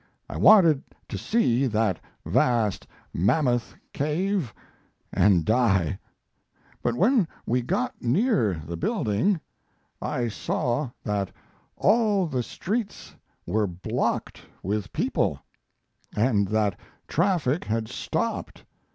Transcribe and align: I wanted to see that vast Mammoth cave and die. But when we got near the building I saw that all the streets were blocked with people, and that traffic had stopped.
I 0.27 0.35
wanted 0.35 0.81
to 1.09 1.15
see 1.19 1.67
that 1.67 1.99
vast 2.25 2.87
Mammoth 3.13 3.75
cave 3.93 4.51
and 5.13 5.45
die. 5.45 5.99
But 6.81 6.95
when 6.95 7.27
we 7.45 7.61
got 7.61 8.01
near 8.01 8.63
the 8.65 8.77
building 8.77 9.39
I 10.01 10.27
saw 10.27 10.89
that 11.03 11.31
all 11.77 12.25
the 12.25 12.41
streets 12.41 13.15
were 13.45 13.67
blocked 13.67 14.41
with 14.63 14.91
people, 14.91 15.39
and 16.15 16.47
that 16.47 16.79
traffic 17.07 17.65
had 17.65 17.87
stopped. 17.87 18.65